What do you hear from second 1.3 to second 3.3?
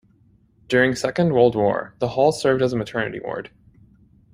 World War the hall served as a maternity